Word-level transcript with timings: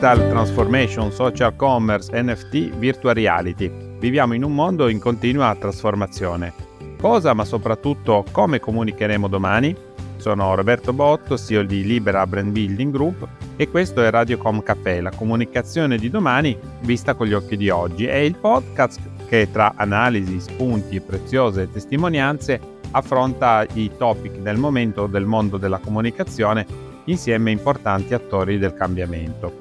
Digital 0.00 0.30
Transformation, 0.30 1.12
Social 1.12 1.54
Commerce, 1.56 2.10
NFT, 2.10 2.74
Virtual 2.78 3.12
Reality. 3.12 3.70
Viviamo 3.98 4.32
in 4.32 4.44
un 4.44 4.54
mondo 4.54 4.88
in 4.88 4.98
continua 4.98 5.54
trasformazione. 5.54 6.54
Cosa, 6.98 7.34
ma 7.34 7.44
soprattutto 7.44 8.24
come 8.32 8.60
comunicheremo 8.60 9.28
domani? 9.28 9.76
Sono 10.16 10.54
Roberto 10.54 10.94
Botto, 10.94 11.36
CEO 11.36 11.64
di 11.64 11.84
Libera 11.84 12.26
Brand 12.26 12.50
Building 12.50 12.90
Group 12.90 13.28
e 13.56 13.68
questo 13.68 14.00
è 14.00 14.08
Radiocom 14.08 14.62
Café, 14.62 15.02
la 15.02 15.10
comunicazione 15.10 15.98
di 15.98 16.08
domani 16.08 16.58
vista 16.80 17.12
con 17.12 17.26
gli 17.26 17.34
occhi 17.34 17.58
di 17.58 17.68
oggi. 17.68 18.06
È 18.06 18.14
il 18.14 18.36
podcast 18.36 19.00
che 19.28 19.50
tra 19.52 19.74
analisi, 19.76 20.40
spunti 20.40 20.96
e 20.96 21.02
preziose 21.02 21.70
testimonianze 21.70 22.58
affronta 22.92 23.66
i 23.74 23.90
topic 23.98 24.38
del 24.38 24.56
momento 24.56 25.06
del 25.06 25.26
mondo 25.26 25.58
della 25.58 25.78
comunicazione 25.78 26.64
insieme 27.04 27.50
a 27.50 27.52
importanti 27.52 28.14
attori 28.14 28.56
del 28.56 28.72
cambiamento. 28.72 29.59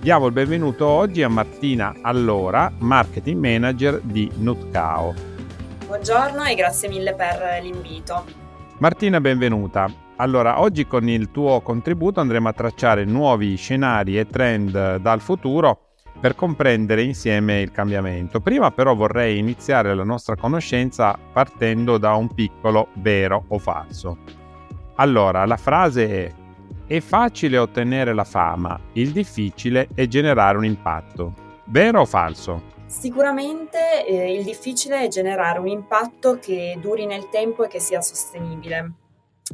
Diamo 0.00 0.24
il 0.28 0.32
benvenuto 0.32 0.86
oggi 0.86 1.22
a 1.22 1.28
Martina 1.28 1.94
Allora, 2.00 2.72
Marketing 2.78 3.38
Manager 3.38 4.00
di 4.00 4.30
Nutcao. 4.36 5.12
Buongiorno 5.86 6.42
e 6.44 6.54
grazie 6.54 6.88
mille 6.88 7.12
per 7.12 7.60
l'invito. 7.62 8.24
Martina, 8.78 9.20
benvenuta. 9.20 9.92
Allora, 10.16 10.58
oggi 10.62 10.86
con 10.86 11.06
il 11.06 11.30
tuo 11.30 11.60
contributo 11.60 12.18
andremo 12.18 12.48
a 12.48 12.54
tracciare 12.54 13.04
nuovi 13.04 13.54
scenari 13.56 14.18
e 14.18 14.26
trend 14.26 14.96
dal 14.96 15.20
futuro 15.20 15.88
per 16.18 16.34
comprendere 16.34 17.02
insieme 17.02 17.60
il 17.60 17.70
cambiamento. 17.70 18.40
Prima 18.40 18.70
però 18.70 18.94
vorrei 18.94 19.36
iniziare 19.36 19.94
la 19.94 20.04
nostra 20.04 20.34
conoscenza 20.34 21.14
partendo 21.30 21.98
da 21.98 22.14
un 22.14 22.32
piccolo 22.32 22.88
vero 22.94 23.44
o 23.48 23.58
falso. 23.58 24.16
Allora, 24.94 25.44
la 25.44 25.58
frase 25.58 26.08
è 26.08 26.32
è 26.90 26.98
facile 26.98 27.56
ottenere 27.56 28.12
la 28.12 28.24
fama, 28.24 28.76
il 28.94 29.12
difficile 29.12 29.86
è 29.94 30.08
generare 30.08 30.58
un 30.58 30.64
impatto. 30.64 31.34
Vero 31.66 32.00
o 32.00 32.04
falso? 32.04 32.62
Sicuramente 32.86 34.04
eh, 34.04 34.34
il 34.34 34.42
difficile 34.42 35.04
è 35.04 35.06
generare 35.06 35.60
un 35.60 35.68
impatto 35.68 36.40
che 36.40 36.76
duri 36.80 37.06
nel 37.06 37.28
tempo 37.28 37.62
e 37.62 37.68
che 37.68 37.78
sia 37.78 38.00
sostenibile. 38.00 38.94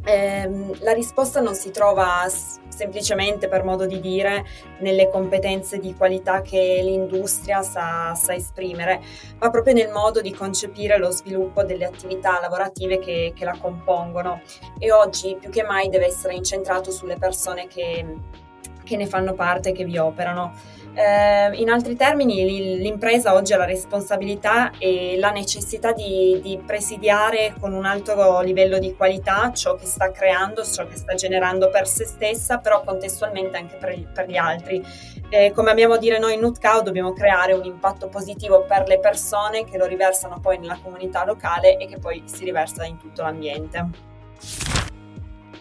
Eh, 0.04 0.76
la 0.80 0.92
risposta 0.92 1.40
non 1.40 1.54
si 1.54 1.70
trova 1.70 2.28
s- 2.28 2.60
semplicemente 2.68 3.48
per 3.48 3.64
modo 3.64 3.86
di 3.86 3.98
dire 4.00 4.44
nelle 4.80 5.08
competenze 5.08 5.78
di 5.78 5.94
qualità 5.94 6.42
che 6.42 6.80
l'industria 6.82 7.62
sa, 7.62 8.14
sa, 8.14 8.34
esprimere, 8.34 9.00
ma 9.38 9.50
proprio 9.50 9.72
nel 9.74 9.90
modo 9.90 10.20
di 10.20 10.32
concepire 10.32 10.98
lo 10.98 11.10
sviluppo 11.10 11.64
delle 11.64 11.86
attività 11.86 12.38
lavorative 12.40 12.98
che, 12.98 13.32
che 13.34 13.44
la 13.44 13.56
compongono 13.58 14.42
e 14.78 14.92
oggi 14.92 15.36
più 15.40 15.50
che 15.50 15.62
mai 15.62 15.88
deve 15.88 16.06
essere 16.06 16.34
incentrato 16.34 16.90
sulle 16.90 17.16
persone 17.16 17.66
che, 17.66 18.04
che 18.84 18.96
ne 18.96 19.06
fanno 19.06 19.32
parte 19.32 19.70
e 19.70 19.72
che 19.72 19.84
vi 19.84 19.96
operano. 19.96 20.52
Eh, 20.98 21.50
in 21.60 21.68
altri 21.68 21.94
termini, 21.94 22.78
l'impresa 22.78 23.34
oggi 23.34 23.52
ha 23.52 23.58
la 23.58 23.66
responsabilità 23.66 24.70
e 24.78 25.16
la 25.18 25.30
necessità 25.30 25.92
di, 25.92 26.40
di, 26.42 26.58
presidiare 26.64 27.52
con 27.60 27.74
un 27.74 27.84
alto 27.84 28.40
livello 28.40 28.78
di 28.78 28.94
qualità 28.96 29.52
ciò 29.52 29.74
che 29.74 29.84
sta 29.84 30.10
creando, 30.10 30.64
ciò 30.64 30.86
che 30.86 30.96
sta 30.96 31.12
generando 31.12 31.68
per 31.68 31.86
se 31.86 32.06
stessa, 32.06 32.60
però 32.60 32.82
contestualmente 32.82 33.58
anche 33.58 33.76
per, 33.76 34.10
per 34.10 34.26
gli 34.26 34.38
altri. 34.38 34.82
Eh, 35.28 35.52
come 35.54 35.70
abbiamo 35.70 35.94
a 35.94 35.98
dire 35.98 36.18
noi 36.18 36.32
in 36.32 36.40
Nutcow, 36.40 36.80
dobbiamo 36.80 37.12
creare 37.12 37.52
un 37.52 37.66
impatto 37.66 38.08
positivo 38.08 38.64
per 38.64 38.88
le 38.88 38.98
persone 38.98 39.66
che 39.66 39.76
lo 39.76 39.84
riversano 39.84 40.40
poi 40.40 40.56
nella 40.56 40.78
comunità 40.82 41.26
locale 41.26 41.76
e 41.76 41.88
che 41.88 41.98
poi 41.98 42.22
si 42.24 42.42
riversa 42.42 42.86
in 42.86 42.96
tutto 42.96 43.20
l'ambiente. 43.20 44.15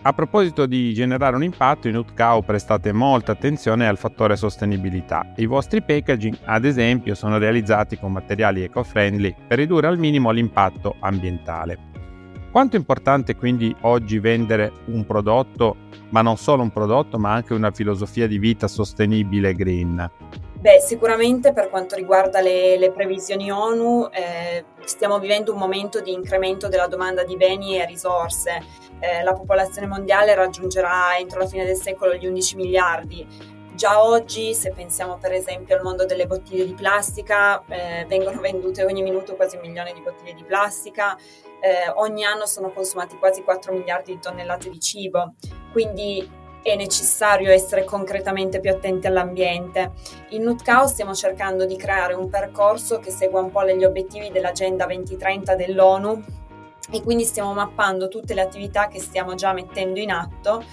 A 0.08 0.14
proposito 0.14 0.68
di 0.68 0.94
generare 0.94 1.36
un 1.36 1.42
impatto, 1.42 1.88
in 1.88 1.96
Utcow 1.96 2.44
prestate 2.44 2.92
molta 2.92 3.32
attenzione 3.32 3.88
al 3.88 3.98
fattore 3.98 4.36
sostenibilità. 4.36 5.34
I 5.38 5.48
vostri 5.48 5.82
packaging, 5.82 6.38
ad 6.44 6.64
esempio, 6.64 7.16
sono 7.16 7.40
realizzati 7.40 7.98
con 7.98 8.12
materiali 8.12 8.62
eco-friendly 8.62 9.34
per 9.48 9.58
ridurre 9.58 9.88
al 9.88 9.98
minimo 9.98 10.30
l'impatto 10.30 10.98
ambientale. 11.00 11.80
Quanto 12.52 12.76
è 12.76 12.80
importante 12.80 13.36
quindi 13.36 13.76
oggi 13.82 14.20
vendere 14.20 14.74
un 14.90 15.08
prodotto, 15.08 15.76
ma 16.10 16.22
non 16.22 16.38
solo 16.38 16.62
un 16.62 16.70
prodotto, 16.70 17.18
ma 17.18 17.34
anche 17.34 17.56
una 17.56 17.72
filosofia 17.72 18.28
di 18.28 18.38
vita 18.38 18.68
sostenibile 18.68 19.56
green? 19.56 20.08
Beh, 20.66 20.80
sicuramente 20.80 21.54
per 21.54 21.70
quanto 21.70 21.94
riguarda 21.94 22.42
le, 22.42 22.76
le 22.80 22.92
previsioni 22.92 23.52
ONU, 23.52 24.10
eh, 24.12 24.66
stiamo 24.84 25.20
vivendo 25.20 25.54
un 25.54 25.60
momento 25.60 26.02
di 26.02 26.12
incremento 26.12 26.68
della 26.68 26.88
domanda 26.88 27.24
di 27.24 27.38
beni 27.38 27.80
e 27.80 27.86
risorse. 27.86 28.64
Eh, 29.00 29.22
la 29.22 29.34
popolazione 29.34 29.86
mondiale 29.86 30.34
raggiungerà 30.34 31.20
entro 31.20 31.38
la 31.38 31.46
fine 31.46 31.66
del 31.66 31.76
secolo 31.76 32.16
gli 32.16 32.26
11 32.26 32.56
miliardi. 32.56 33.28
Già 33.76 34.04
oggi, 34.04 34.56
se 34.56 34.72
pensiamo 34.72 35.20
per 35.20 35.34
esempio 35.34 35.76
al 35.76 35.84
mondo 35.84 36.04
delle 36.04 36.26
bottiglie 36.26 36.66
di 36.66 36.74
plastica, 36.74 37.64
eh, 37.68 38.08
vengono 38.08 38.42
vendute 38.42 38.84
ogni 38.86 39.04
minuto 39.04 39.36
quasi 39.36 39.58
un 39.58 39.62
milione 39.62 39.94
di 39.94 40.02
bottiglie 40.02 40.34
di 40.34 40.46
plastica, 40.46 41.16
eh, 41.62 41.92
ogni 41.94 42.26
anno 42.26 42.48
sono 42.48 42.72
consumati 42.72 43.20
quasi 43.20 43.44
4 43.44 43.72
miliardi 43.72 44.14
di 44.14 44.20
tonnellate 44.20 44.72
di 44.72 44.80
cibo. 44.80 45.36
Quindi 45.72 46.28
è 46.66 46.76
necessario 46.76 47.52
essere 47.52 47.84
concretamente 47.84 48.60
più 48.60 48.72
attenti 48.72 49.06
all'ambiente. 49.06 49.92
In 50.30 50.42
Nutcow 50.42 50.88
stiamo 50.88 51.14
cercando 51.14 51.68
di 51.68 51.76
creare 51.76 52.16
un 52.16 52.28
percorso 52.28 52.98
che 52.98 53.12
segua 53.12 53.40
un 53.40 53.52
po' 53.52 53.64
gli 53.68 53.84
obiettivi 53.84 54.32
dell'Agenda 54.32 54.88
2030 54.88 55.56
dell'ONU 55.56 56.24
e 56.92 57.04
quindi 57.04 57.24
stiamo 57.24 57.54
mappando 57.54 58.08
tutte 58.08 58.34
le 58.34 58.42
attività 58.42 58.88
che 58.88 59.00
stiamo 59.00 59.36
già 59.36 59.54
mettendo 59.54 60.00
in 60.00 60.10
atto 60.10 60.64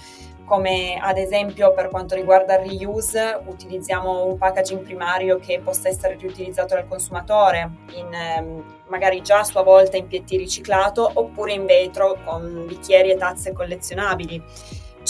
come 0.45 0.97
ad 0.99 1.17
esempio 1.17 1.73
per 1.73 1.89
quanto 1.89 2.15
riguarda 2.15 2.59
il 2.59 2.69
reuse 2.69 3.39
utilizziamo 3.45 4.25
un 4.25 4.37
packaging 4.37 4.81
primario 4.81 5.37
che 5.37 5.61
possa 5.63 5.89
essere 5.89 6.17
riutilizzato 6.17 6.73
dal 6.73 6.87
consumatore, 6.87 7.69
in, 7.95 8.13
ehm, 8.13 8.63
magari 8.87 9.21
già 9.21 9.39
a 9.39 9.43
sua 9.43 9.61
volta 9.61 9.95
in 9.95 10.07
PET 10.07 10.31
riciclato 10.31 11.09
oppure 11.13 11.53
in 11.53 11.65
vetro 11.65 12.17
con 12.25 12.65
bicchieri 12.67 13.11
e 13.11 13.15
tazze 13.15 13.53
collezionabili 13.53 14.43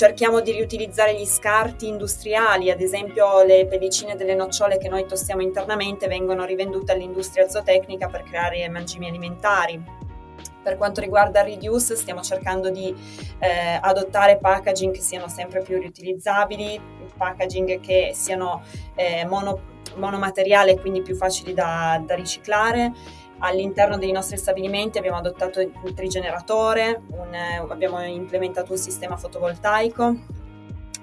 cerchiamo 0.04 0.42
di 0.42 0.52
riutilizzare 0.52 1.16
gli 1.16 1.26
scarti 1.26 1.88
industriali, 1.88 2.70
ad 2.70 2.82
esempio 2.82 3.42
le 3.44 3.66
pellicine 3.68 4.18
delle 4.18 4.36
nocciole 4.36 4.78
che 4.78 4.90
noi 4.90 5.06
tostiamo 5.06 5.42
internamente 5.42 6.08
vengono 6.08 6.44
rivendute 6.44 6.92
all'industria 6.92 7.48
zootecnica 7.48 8.10
per 8.10 8.24
creare 8.24 8.68
mangimi 8.68 9.08
alimentari. 9.08 9.82
Per 10.62 10.76
quanto 10.76 11.00
riguarda 11.00 11.40
il 11.40 11.54
reduce, 11.54 11.96
stiamo 11.96 12.20
cercando 12.20 12.70
di 12.70 12.94
eh, 13.40 13.80
adottare 13.80 14.40
packaging 14.40 14.94
che 14.94 15.00
siano 15.00 15.30
sempre 15.30 15.62
più 15.62 15.80
riutilizzabili, 15.80 16.82
packaging 17.16 17.80
che 17.80 18.12
siano 18.14 18.62
eh, 18.96 19.26
mono, 19.26 19.62
monomateriale 19.96 20.78
quindi 20.82 21.02
più 21.02 21.16
facili 21.16 21.54
da, 21.54 22.02
da 22.06 22.16
riciclare 22.16 22.92
All'interno 23.40 23.98
dei 23.98 24.12
nostri 24.12 24.38
stabilimenti 24.38 24.98
abbiamo 24.98 25.18
adottato 25.18 25.60
il 25.60 25.94
trigeneratore, 25.94 27.02
un, 27.10 27.34
abbiamo 27.70 28.02
implementato 28.04 28.72
un 28.72 28.78
sistema 28.78 29.18
fotovoltaico 29.18 30.42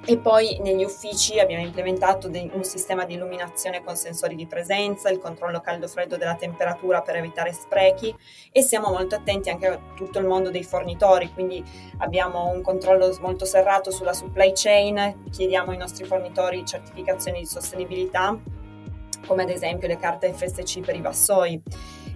e 0.04 0.16
poi 0.16 0.58
negli 0.62 0.82
uffici 0.82 1.38
abbiamo 1.38 1.62
implementato 1.62 2.28
de- 2.28 2.50
un 2.52 2.64
sistema 2.64 3.04
di 3.04 3.14
illuminazione 3.14 3.84
con 3.84 3.96
sensori 3.96 4.34
di 4.34 4.46
presenza, 4.46 5.10
il 5.10 5.18
controllo 5.18 5.60
caldo-freddo 5.60 6.16
della 6.16 6.36
temperatura 6.36 7.02
per 7.02 7.16
evitare 7.16 7.52
sprechi 7.52 8.14
e 8.50 8.62
siamo 8.62 8.90
molto 8.90 9.14
attenti 9.14 9.50
anche 9.50 9.66
a 9.66 9.78
tutto 9.94 10.18
il 10.18 10.26
mondo 10.26 10.50
dei 10.50 10.64
fornitori, 10.64 11.30
quindi 11.32 11.62
abbiamo 11.98 12.48
un 12.48 12.62
controllo 12.62 13.14
molto 13.20 13.44
serrato 13.44 13.90
sulla 13.90 14.14
supply 14.14 14.52
chain, 14.54 15.24
chiediamo 15.30 15.70
ai 15.70 15.76
nostri 15.76 16.04
fornitori 16.04 16.64
certificazioni 16.64 17.40
di 17.40 17.46
sostenibilità, 17.46 18.36
come 19.26 19.42
ad 19.42 19.50
esempio 19.50 19.86
le 19.86 19.98
carte 19.98 20.32
FSC 20.32 20.80
per 20.80 20.96
i 20.96 21.02
vassoi 21.02 21.62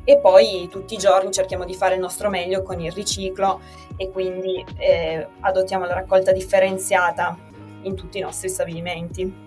e 0.04 0.18
poi 0.18 0.68
tutti 0.70 0.94
i 0.94 0.98
giorni 0.98 1.32
cerchiamo 1.32 1.64
di 1.64 1.74
fare 1.74 1.94
il 1.94 2.00
nostro 2.00 2.28
meglio 2.28 2.62
con 2.62 2.80
il 2.80 2.92
riciclo 2.92 3.60
e 3.96 4.10
quindi 4.10 4.64
eh, 4.76 5.26
adottiamo 5.40 5.86
la 5.86 5.94
raccolta 5.94 6.32
differenziata 6.32 7.36
in 7.82 7.94
tutti 7.96 8.18
i 8.18 8.20
nostri 8.20 8.48
stabilimenti. 8.48 9.42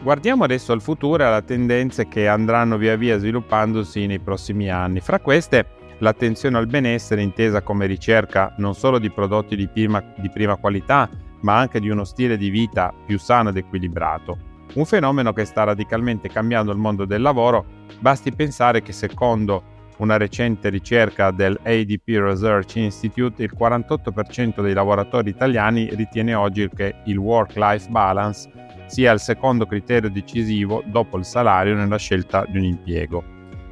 Guardiamo 0.00 0.44
adesso 0.44 0.72
al 0.72 0.82
futuro 0.82 1.22
e 1.22 1.26
alle 1.26 1.44
tendenze 1.44 2.06
che 2.06 2.28
andranno 2.28 2.76
via 2.76 2.96
via 2.96 3.18
sviluppandosi 3.18 4.06
nei 4.06 4.20
prossimi 4.20 4.70
anni. 4.70 5.00
Fra 5.00 5.18
queste 5.18 5.74
l'attenzione 5.98 6.58
al 6.58 6.66
benessere 6.66 7.22
intesa 7.22 7.62
come 7.62 7.86
ricerca 7.86 8.54
non 8.58 8.74
solo 8.74 8.98
di 8.98 9.10
prodotti 9.10 9.56
di 9.56 9.66
prima, 9.66 10.00
di 10.16 10.30
prima 10.30 10.56
qualità, 10.56 11.08
ma 11.40 11.58
anche 11.58 11.80
di 11.80 11.88
uno 11.88 12.04
stile 12.04 12.36
di 12.36 12.50
vita 12.50 12.94
più 13.04 13.18
sano 13.18 13.48
ed 13.48 13.56
equilibrato. 13.56 14.54
Un 14.74 14.84
fenomeno 14.84 15.32
che 15.32 15.44
sta 15.44 15.64
radicalmente 15.64 16.28
cambiando 16.28 16.72
il 16.72 16.78
mondo 16.78 17.04
del 17.04 17.22
lavoro, 17.22 17.64
basti 17.98 18.32
pensare 18.32 18.82
che 18.82 18.92
secondo 18.92 19.74
una 19.98 20.16
recente 20.16 20.68
ricerca 20.68 21.30
del 21.30 21.58
ADP 21.62 22.08
Research 22.08 22.76
Institute, 22.76 23.42
il 23.42 23.52
48% 23.58 24.60
dei 24.60 24.74
lavoratori 24.74 25.30
italiani 25.30 25.88
ritiene 25.94 26.34
oggi 26.34 26.68
che 26.74 26.96
il 27.06 27.16
work-life 27.16 27.88
balance 27.88 28.50
sia 28.86 29.12
il 29.12 29.20
secondo 29.20 29.66
criterio 29.66 30.10
decisivo 30.10 30.82
dopo 30.86 31.16
il 31.16 31.24
salario 31.24 31.74
nella 31.74 31.96
scelta 31.96 32.44
di 32.46 32.58
un 32.58 32.64
impiego. 32.64 33.24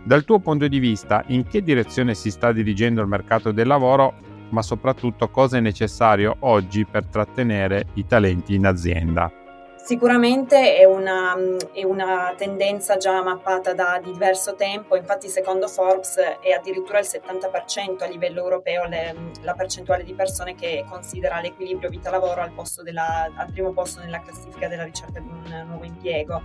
Dal 0.04 0.24
tuo 0.24 0.38
punto 0.38 0.66
di 0.68 0.78
vista, 0.78 1.22
in 1.28 1.46
che 1.46 1.62
direzione 1.62 2.14
si 2.14 2.30
sta 2.30 2.52
dirigendo 2.52 3.00
il 3.00 3.08
mercato 3.08 3.52
del 3.52 3.66
lavoro, 3.66 4.14
ma 4.50 4.62
soprattutto 4.62 5.28
cosa 5.30 5.56
è 5.56 5.60
necessario 5.60 6.36
oggi 6.40 6.84
per 6.84 7.06
trattenere 7.06 7.86
i 7.94 8.06
talenti 8.06 8.54
in 8.54 8.66
azienda? 8.66 9.43
Sicuramente 9.84 10.78
è 10.78 10.84
una, 10.86 11.36
è 11.74 11.84
una, 11.84 12.32
tendenza 12.38 12.96
già 12.96 13.22
mappata 13.22 13.74
da 13.74 14.00
diverso 14.02 14.54
tempo, 14.54 14.96
infatti 14.96 15.28
secondo 15.28 15.68
Forbes 15.68 16.16
è 16.40 16.52
addirittura 16.52 17.00
il 17.00 17.06
70% 17.06 18.02
a 18.02 18.06
livello 18.06 18.40
europeo 18.40 18.86
le, 18.86 19.14
la 19.42 19.52
percentuale 19.52 20.02
di 20.02 20.14
persone 20.14 20.54
che 20.54 20.86
considera 20.88 21.38
l'equilibrio 21.40 21.90
vita-lavoro 21.90 22.40
al, 22.40 22.52
della, 22.82 23.30
al, 23.36 23.52
primo 23.52 23.74
posto 23.74 24.00
nella 24.00 24.22
classifica 24.22 24.68
della 24.68 24.84
ricerca 24.84 25.20
di 25.20 25.28
un 25.28 25.64
nuovo 25.66 25.84
impiego. 25.84 26.40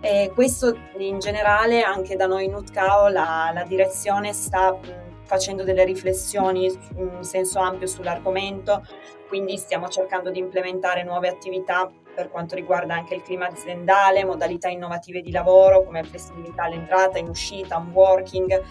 E 0.00 0.32
questo 0.34 0.76
in 0.98 1.20
generale 1.20 1.82
anche 1.82 2.16
da 2.16 2.26
noi 2.26 2.46
in 2.46 2.54
UTCAO 2.54 3.06
la, 3.06 3.52
la 3.54 3.62
direzione 3.62 4.32
sta 4.32 4.76
facendo 5.22 5.62
delle 5.62 5.84
riflessioni 5.84 6.64
in 6.96 7.22
senso 7.22 7.60
ampio 7.60 7.86
sull'argomento, 7.86 8.84
quindi 9.28 9.56
stiamo 9.56 9.86
cercando 9.86 10.30
di 10.30 10.40
implementare 10.40 11.04
nuove 11.04 11.28
attività 11.28 11.88
per 12.14 12.30
quanto 12.30 12.54
riguarda 12.54 12.94
anche 12.94 13.14
il 13.14 13.22
clima 13.22 13.48
aziendale, 13.48 14.24
modalità 14.24 14.68
innovative 14.68 15.20
di 15.20 15.30
lavoro 15.30 15.84
come 15.84 16.02
flessibilità 16.02 16.64
all'entrata, 16.64 17.18
in 17.18 17.28
uscita, 17.28 17.76
home 17.76 17.92
working. 17.92 18.62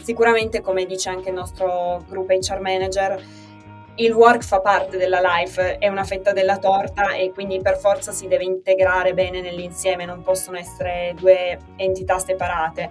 Sicuramente, 0.00 0.60
come 0.60 0.86
dice 0.86 1.08
anche 1.08 1.30
il 1.30 1.34
nostro 1.34 2.04
gruppo 2.08 2.32
HR 2.32 2.60
manager, 2.60 3.22
il 3.96 4.12
work 4.12 4.42
fa 4.42 4.60
parte 4.60 4.98
della 4.98 5.20
life, 5.22 5.78
è 5.78 5.88
una 5.88 6.04
fetta 6.04 6.32
della 6.32 6.58
torta 6.58 7.14
e 7.14 7.32
quindi 7.32 7.60
per 7.62 7.78
forza 7.78 8.12
si 8.12 8.28
deve 8.28 8.44
integrare 8.44 9.14
bene 9.14 9.40
nell'insieme, 9.40 10.04
non 10.04 10.22
possono 10.22 10.58
essere 10.58 11.14
due 11.16 11.58
entità 11.76 12.18
separate. 12.18 12.90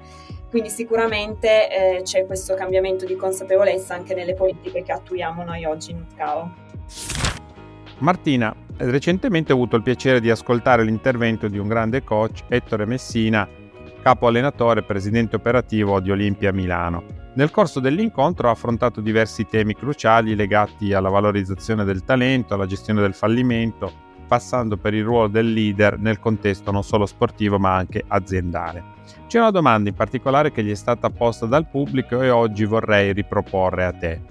Quindi 0.50 0.70
sicuramente 0.70 1.70
eh, 1.98 2.02
c'è 2.02 2.26
questo 2.26 2.56
cambiamento 2.56 3.06
di 3.06 3.16
consapevolezza 3.16 3.94
anche 3.94 4.16
nelle 4.16 4.34
politiche 4.34 4.84
che 4.84 4.92
attuiamo 4.92 5.44
noi 5.44 5.66
oggi 5.66 5.92
in 5.92 6.06
UTCAO. 6.10 7.35
Martina, 8.00 8.54
recentemente 8.78 9.54
ho 9.54 9.56
avuto 9.56 9.78
il 9.78 9.82
piacere 9.82 10.20
di 10.20 10.30
ascoltare 10.30 10.84
l'intervento 10.84 11.48
di 11.48 11.58
un 11.58 11.68
grande 11.68 12.04
coach, 12.04 12.44
Ettore 12.50 12.86
Messina, 12.86 13.48
capo 14.02 14.28
allenatore 14.28 14.82
e 14.82 14.84
presidente 14.84 15.38
operativo 15.38 16.02
di 16.02 16.12
Olimpia 16.12 16.52
Milano. 16.52 17.04
Nel 17.36 17.52
corso 17.52 17.80
dell'incontro 17.80 18.50
ha 18.50 18.52
affrontato 18.52 19.00
diversi 19.00 19.46
temi 19.46 19.76
cruciali 19.76 20.36
legati 20.36 20.94
alla 20.94 21.10
valorizzazione 21.10 21.86
del 21.86 22.04
talento, 22.04 22.54
alla 22.54 22.66
gestione 22.66 23.02
del 23.02 23.14
fallimento, 23.14 23.92
passando 24.28 24.76
per 24.76 24.94
il 24.94 25.04
ruolo 25.04 25.28
del 25.28 25.54
leader 25.54 25.98
nel 25.98 26.20
contesto 26.20 26.72
non 26.72 26.84
solo 26.84 27.06
sportivo 27.06 27.60
ma 27.60 27.76
anche 27.76 28.04
aziendale. 28.06 28.84
C'è 29.28 29.40
una 29.40 29.52
domanda 29.52 29.90
in 29.90 29.96
particolare 29.96 30.52
che 30.52 30.64
gli 30.64 30.72
è 30.72 30.76
stata 30.76 31.10
posta 31.10 31.46
dal 31.46 31.68
pubblico 31.68 32.22
e 32.22 32.30
oggi 32.30 32.66
vorrei 32.66 33.14
riproporre 33.14 33.86
a 33.86 33.94
te. 33.94 34.22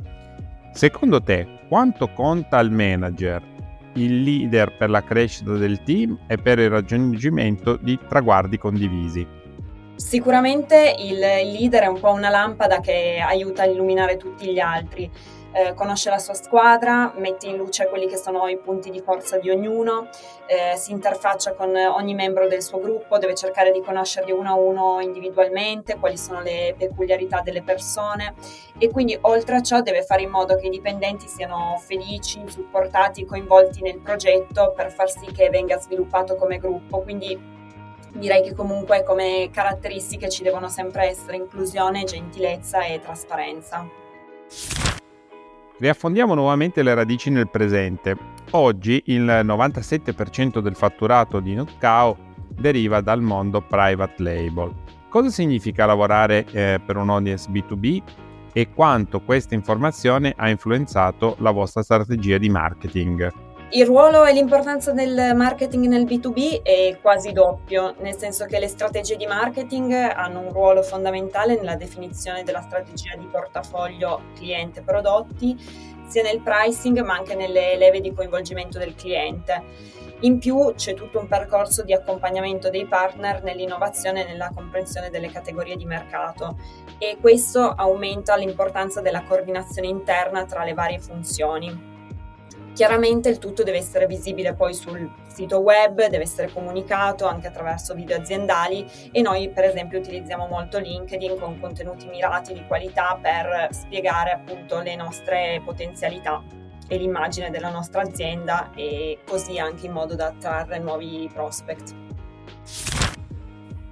Secondo 0.73 1.23
te, 1.23 1.61
quanto 1.69 2.09
conta 2.09 2.59
il 2.59 2.71
manager 2.71 3.53
il 3.95 4.23
leader 4.23 4.77
per 4.77 4.91
la 4.91 5.03
crescita 5.03 5.53
del 5.53 5.83
team 5.83 6.19
e 6.27 6.37
per 6.37 6.59
il 6.59 6.71
raggiungimento 6.71 7.77
di 7.77 7.99
traguardi 8.09 8.59
condivisi. 8.59 9.27
Sicuramente 9.97 10.97
il 10.99 11.19
leader 11.19 11.85
è 11.85 11.87
un 11.87 12.01
po' 12.01 12.13
una 12.13 12.29
lampada 12.29 12.81
che 12.81 13.23
aiuta 13.25 13.63
a 13.63 13.67
illuminare 13.67 14.17
tutti 14.17 14.53
gli 14.53 14.59
altri 14.59 15.11
eh, 15.55 15.73
conosce 15.75 16.11
la 16.11 16.19
sua 16.19 16.35
squadra, 16.35 17.13
mette 17.17 17.47
in 17.47 17.57
luce 17.57 17.87
quelli 17.87 18.09
che 18.09 18.17
sono 18.17 18.49
i 18.49 18.59
punti 18.59 18.91
di 18.91 19.01
forza 19.01 19.39
di 19.39 19.51
ognuno, 19.51 20.09
eh, 20.47 20.77
si 20.77 20.91
interfaccia 20.91 21.55
con 21.55 21.75
ogni 21.77 22.13
membro 22.15 22.49
del 22.49 22.61
suo 22.61 22.81
gruppo, 22.81 23.19
deve 23.19 23.37
cercare 23.37 23.71
di 23.71 23.81
conoscerli 23.81 24.33
uno 24.33 24.51
a 24.51 24.55
uno 24.55 25.01
individualmente, 25.01 25.97
quali 25.97 26.19
sono 26.19 26.41
le 26.41 26.75
peculiarità 26.77 27.41
delle 27.41 27.63
persone 27.63 28.35
e 28.79 28.91
quindi 28.91 29.17
oltre 29.23 29.57
a 29.57 29.63
ciò 29.63 29.81
deve 29.81 30.03
fare 30.03 30.23
in 30.23 30.31
modo 30.31 30.57
che 30.57 30.67
i 30.67 30.71
dipendenti 30.71 31.29
siano 31.29 31.77
felici, 31.79 32.43
supportati, 32.47 33.25
coinvolti 33.25 33.81
nel 33.81 34.01
progetto 34.01 34.73
per 34.75 34.91
far 34.93 35.09
sì 35.09 35.27
che 35.27 35.51
venga 35.51 35.79
sviluppato 35.79 36.35
come 36.35 36.59
gruppo. 36.59 37.01
Quindi 37.01 37.53
direi 38.11 38.43
che 38.43 38.55
comunque 38.55 39.05
come 39.05 39.51
caratteristiche 39.53 40.29
ci 40.29 40.43
devono 40.43 40.69
sempre 40.69 41.05
essere 41.05 41.37
inclusione, 41.37 42.03
gentilezza 42.03 42.85
e 42.85 42.99
trasparenza. 43.01 43.87
Riaffondiamo 45.77 46.35
nuovamente 46.35 46.85
le 46.85 46.95
radici 46.95 47.31
nel 47.31 47.51
presente. 47.51 48.17
Oggi 48.51 49.03
il 49.07 49.25
97% 49.25 50.61
del 50.61 50.77
fatturato 50.77 51.41
di 51.41 51.55
Notcao 51.55 52.17
deriva 52.49 53.01
dal 53.01 53.21
mondo 53.21 53.61
private 53.61 54.23
label. 54.23 54.73
Cosa 55.09 55.31
significa 55.31 55.85
lavorare 55.85 56.47
eh, 56.53 56.81
per 56.85 56.97
un 56.97 57.11
audience 57.11 57.51
B2B 57.51 58.03
e 58.53 58.71
quanto 58.73 59.21
questa 59.21 59.55
informazione 59.55 60.33
ha 60.37 60.49
influenzato 60.49 61.35
la 61.41 61.51
vostra 61.51 61.83
strategia 61.83 62.39
di 62.39 62.49
marketing? 62.49 63.44
Il 63.75 63.87
ruolo 63.87 64.25
e 64.25 64.33
l'importanza 64.33 64.93
del 64.93 65.33
marketing 65.35 65.87
nel 65.87 66.05
B2B 66.05 66.63
è 66.63 66.97
quasi 67.03 67.33
doppio, 67.33 67.97
nel 67.99 68.15
senso 68.15 68.45
che 68.45 68.61
le 68.61 68.69
strategie 68.69 69.17
di 69.17 69.27
marketing 69.27 69.93
hanno 69.93 70.43
un 70.43 70.53
ruolo 70.53 70.81
fondamentale 70.81 71.57
nella 71.57 71.75
definizione 71.75 72.45
della 72.45 72.61
strategia 72.61 73.17
di 73.17 73.27
portafoglio 73.27 74.27
cliente-prodotti, 74.37 75.57
sia 76.07 76.23
nel 76.23 76.41
pricing 76.41 77.01
ma 77.01 77.15
anche 77.15 77.35
nelle 77.35 77.77
leve 77.77 78.01
di 78.01 78.15
coinvolgimento 78.15 78.79
del 78.79 78.95
cliente. 78.95 79.65
In 80.21 80.39
più 80.39 80.73
c'è 80.77 80.95
tutto 80.95 81.19
un 81.19 81.27
percorso 81.27 81.83
di 81.83 81.93
accompagnamento 81.93 82.71
dei 82.71 82.87
partner 82.87 83.43
nell'innovazione 83.43 84.23
e 84.23 84.29
nella 84.29 84.53
comprensione 84.55 85.11
delle 85.11 85.33
categorie 85.33 85.75
di 85.75 85.85
mercato 85.85 86.59
e 86.99 87.17
questo 87.21 87.71
aumenta 87.71 88.37
l'importanza 88.37 89.01
della 89.01 89.25
coordinazione 89.25 89.89
interna 89.89 90.45
tra 90.45 90.63
le 90.63 90.75
varie 90.75 91.01
funzioni. 91.01 91.94
Chiaramente 92.75 93.29
il 93.29 93.39
tutto 93.39 93.63
deve 93.63 93.79
essere 93.79 94.09
visibile 94.09 94.53
poi 94.53 94.75
sul 94.75 95.09
sito 95.29 95.61
web, 95.61 96.09
deve 96.09 96.25
essere 96.25 96.53
comunicato 96.53 97.25
anche 97.25 97.47
attraverso 97.47 97.95
video 97.95 98.17
aziendali 98.17 98.85
e 99.13 99.23
noi 99.23 99.49
per 99.51 99.63
esempio 99.63 100.01
utilizziamo 100.01 100.49
molto 100.49 100.79
LinkedIn 100.79 101.39
con 101.39 101.61
contenuti 101.61 102.09
mirati 102.09 102.53
di 102.53 102.65
qualità 102.67 103.17
per 103.23 103.69
spiegare 103.71 104.33
appunto 104.33 104.81
le 104.81 104.97
nostre 104.97 105.63
potenzialità 105.65 106.43
e 106.89 106.97
l'immagine 106.97 107.51
della 107.51 107.71
nostra 107.71 108.03
azienda 108.03 108.73
e 108.75 109.21
così 109.25 109.57
anche 109.61 109.87
in 109.87 109.93
modo 109.93 110.17
da 110.17 110.27
attrarre 110.27 110.81
nuovi 110.81 111.31
prospect. 111.33 111.95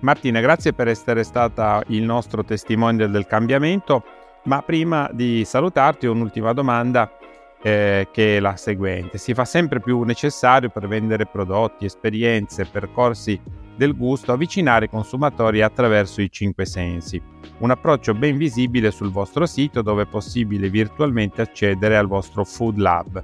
Martina, 0.00 0.40
grazie 0.40 0.72
per 0.72 0.88
essere 0.88 1.22
stata 1.22 1.80
il 1.86 2.02
nostro 2.02 2.42
testimonial 2.42 3.12
del 3.12 3.26
cambiamento, 3.26 4.02
ma 4.44 4.60
prima 4.62 5.08
di 5.12 5.44
salutarti 5.44 6.06
un'ultima 6.06 6.52
domanda 6.52 7.08
eh, 7.62 8.08
che 8.10 8.36
è 8.36 8.40
la 8.40 8.56
seguente. 8.56 9.18
Si 9.18 9.34
fa 9.34 9.44
sempre 9.44 9.80
più 9.80 10.02
necessario 10.02 10.68
per 10.68 10.88
vendere 10.88 11.26
prodotti, 11.26 11.84
esperienze, 11.84 12.66
percorsi 12.66 13.40
del 13.76 13.96
gusto 13.96 14.32
avvicinare 14.32 14.86
i 14.86 14.90
consumatori 14.90 15.62
attraverso 15.62 16.20
i 16.20 16.30
cinque 16.30 16.66
sensi. 16.66 17.20
Un 17.58 17.70
approccio 17.70 18.14
ben 18.14 18.36
visibile 18.36 18.90
sul 18.90 19.10
vostro 19.10 19.46
sito 19.46 19.82
dove 19.82 20.02
è 20.02 20.06
possibile 20.06 20.68
virtualmente 20.68 21.40
accedere 21.40 21.96
al 21.96 22.06
vostro 22.06 22.44
Food 22.44 22.76
Lab, 22.76 23.22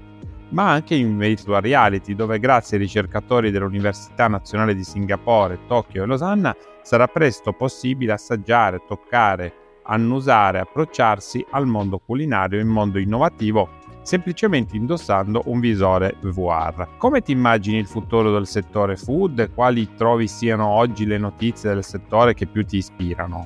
ma 0.51 0.71
anche 0.71 0.95
in 0.95 1.19
virtual 1.19 1.61
reality 1.61 2.15
dove 2.15 2.39
grazie 2.39 2.77
ai 2.77 2.85
ricercatori 2.85 3.51
dell'Università 3.51 4.29
Nazionale 4.29 4.75
di 4.75 4.85
Singapore, 4.85 5.59
Tokyo 5.67 6.05
e 6.05 6.07
Losanna 6.07 6.57
sarà 6.83 7.07
presto 7.07 7.53
possibile 7.53 8.13
assaggiare, 8.13 8.83
toccare, 8.87 9.53
annusare, 9.83 10.61
approcciarsi 10.61 11.45
al 11.51 11.67
mondo 11.67 11.99
culinario 11.99 12.61
in 12.61 12.69
modo 12.69 12.99
innovativo 12.99 13.78
semplicemente 14.09 14.75
indossando 14.75 15.43
un 15.47 15.61
visore 15.61 16.17
VR. 16.21 16.97
Come 16.97 17.21
ti 17.21 17.33
immagini 17.33 17.77
il 17.77 17.87
futuro 17.87 18.33
del 18.33 18.47
settore 18.47 18.97
food? 18.97 19.53
Quali 19.53 19.95
trovi 19.97 20.27
siano 20.27 20.67
oggi 20.67 21.05
le 21.05 21.19
notizie 21.19 21.75
del 21.75 21.85
settore 21.85 22.33
che 22.33 22.47
più 22.47 22.65
ti 22.65 22.79
ispirano? 22.79 23.45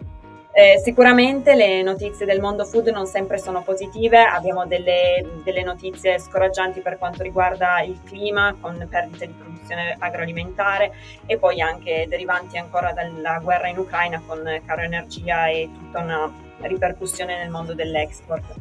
Eh, 0.52 0.80
sicuramente 0.84 1.56
le 1.56 1.82
notizie 1.82 2.26
del 2.26 2.40
mondo 2.40 2.64
food 2.64 2.86
non 2.88 3.06
sempre 3.06 3.38
sono 3.38 3.62
positive, 3.62 4.22
abbiamo 4.22 4.64
delle, 4.64 5.40
delle, 5.42 5.64
notizie 5.64 6.20
scoraggianti 6.20 6.80
per 6.80 6.96
quanto 6.96 7.24
riguarda 7.24 7.80
il 7.80 7.98
clima 8.04 8.54
con 8.60 8.86
perdite 8.88 9.26
di 9.26 9.32
produzione 9.32 9.96
agroalimentare 9.98 10.92
e 11.26 11.38
poi 11.38 11.60
anche 11.60 12.06
derivanti 12.08 12.56
ancora 12.56 12.92
dalla 12.92 13.40
guerra 13.42 13.66
in 13.66 13.78
Ucraina 13.78 14.22
con 14.24 14.42
caro 14.64 14.82
energia 14.82 15.48
e 15.48 15.68
tutta 15.72 16.00
una 16.00 16.30
ripercussione 16.60 17.36
nel 17.38 17.50
mondo 17.50 17.74
dell'export 17.74 18.54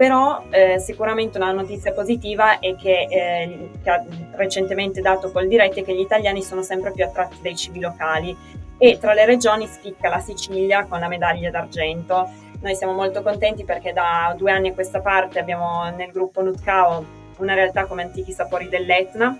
però 0.00 0.44
eh, 0.48 0.78
sicuramente 0.78 1.36
una 1.36 1.52
notizia 1.52 1.92
positiva 1.92 2.58
è 2.58 2.74
che, 2.74 3.06
eh, 3.10 3.68
che 3.82 3.90
ha 3.90 4.02
recentemente 4.30 5.02
dato 5.02 5.30
col 5.30 5.46
diretto 5.46 5.80
è 5.80 5.84
che 5.84 5.94
gli 5.94 6.00
italiani 6.00 6.42
sono 6.42 6.62
sempre 6.62 6.90
più 6.90 7.04
attratti 7.04 7.36
dai 7.42 7.54
cibi 7.54 7.80
locali 7.80 8.34
e 8.78 8.96
tra 8.98 9.12
le 9.12 9.26
regioni 9.26 9.66
spicca 9.66 10.08
la 10.08 10.20
Sicilia 10.20 10.86
con 10.86 11.00
la 11.00 11.08
medaglia 11.08 11.50
d'argento. 11.50 12.30
Noi 12.62 12.74
siamo 12.76 12.94
molto 12.94 13.20
contenti 13.20 13.64
perché 13.64 13.92
da 13.92 14.34
due 14.38 14.52
anni 14.52 14.68
a 14.68 14.72
questa 14.72 15.02
parte 15.02 15.38
abbiamo 15.38 15.90
nel 15.94 16.10
gruppo 16.10 16.40
Nutcao 16.40 17.04
una 17.36 17.52
realtà 17.52 17.84
come 17.84 18.04
Antichi 18.04 18.32
Sapori 18.32 18.70
dell'Etna 18.70 19.36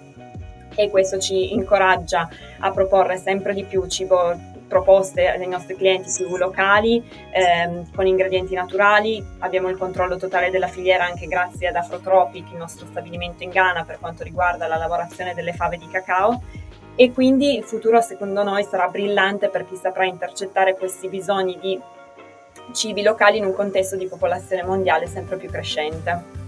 e 0.75 0.91
questo 0.91 1.19
ci 1.19 1.55
incoraggia 1.55 2.29
a 2.59 2.71
proporre 2.71 3.17
sempre 3.17 3.55
di 3.55 3.65
più 3.65 3.87
cibo 3.87 4.50
proposte 4.71 5.29
ai 5.29 5.47
nostri 5.49 5.75
clienti 5.75 6.09
su 6.09 6.37
locali 6.37 7.03
ehm, 7.33 7.93
con 7.93 8.07
ingredienti 8.07 8.55
naturali. 8.55 9.23
Abbiamo 9.41 9.69
il 9.69 9.77
controllo 9.77 10.17
totale 10.17 10.51
della 10.51 10.69
filiera 10.69 11.05
anche 11.05 11.27
grazie 11.27 11.67
ad 11.67 11.75
Afrotropic, 11.75 12.53
il 12.53 12.57
nostro 12.57 12.87
stabilimento 12.87 13.43
in 13.43 13.51
Ghana 13.51 13.85
per 13.85 13.99
quanto 13.99 14.23
riguarda 14.23 14.69
la 14.69 14.77
lavorazione 14.77 15.35
delle 15.35 15.53
fave 15.53 15.77
di 15.77 15.89
cacao 15.89 16.43
e 16.95 17.13
quindi 17.13 17.57
il 17.57 17.65
futuro 17.65 18.01
secondo 18.01 18.43
noi 18.43 18.63
sarà 18.63 18.89
brillante 18.89 19.49
per 19.49 19.67
chi 19.67 19.75
saprà 19.75 20.05
intercettare 20.05 20.77
questi 20.77 21.09
bisogni 21.09 21.59
di 21.61 21.81
cibi 22.73 23.03
locali 23.03 23.39
in 23.39 23.45
un 23.45 23.55
contesto 23.55 23.97
di 23.97 24.07
popolazione 24.07 24.63
mondiale 24.63 25.07
sempre 25.07 25.37
più 25.37 25.49
crescente. 25.49 26.39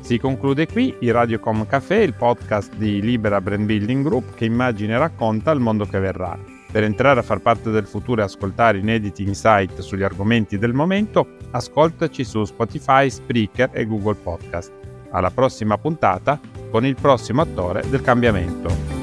Si 0.00 0.18
conclude 0.18 0.66
qui 0.66 0.96
il 1.00 1.12
Radiocom 1.12 1.66
Café, 1.66 1.96
il 1.96 2.14
podcast 2.14 2.74
di 2.74 3.00
Libera 3.00 3.40
Brand 3.40 3.64
Building 3.64 4.04
Group 4.04 4.34
che 4.34 4.44
immagina 4.44 4.96
e 4.96 4.98
racconta 4.98 5.52
il 5.52 5.60
mondo 5.60 5.84
che 5.84 6.00
verrà. 6.00 6.59
Per 6.70 6.84
entrare 6.84 7.18
a 7.18 7.24
far 7.24 7.40
parte 7.40 7.70
del 7.70 7.86
futuro 7.86 8.20
e 8.20 8.24
ascoltare 8.24 8.78
inediti 8.78 9.24
insight 9.24 9.80
sugli 9.80 10.04
argomenti 10.04 10.56
del 10.56 10.72
momento, 10.72 11.36
ascoltaci 11.50 12.22
su 12.22 12.44
Spotify, 12.44 13.10
Spreaker 13.10 13.70
e 13.72 13.86
Google 13.86 14.14
Podcast. 14.14 14.70
Alla 15.10 15.30
prossima 15.30 15.76
puntata 15.78 16.38
con 16.70 16.86
il 16.86 16.94
prossimo 16.94 17.42
attore 17.42 17.82
del 17.90 18.02
cambiamento. 18.02 18.99